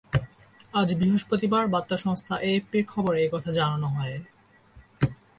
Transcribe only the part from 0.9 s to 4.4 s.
বৃহস্পতিবার বার্তা সংস্থা এএফপির খবরে এ কথা জানানো হয়।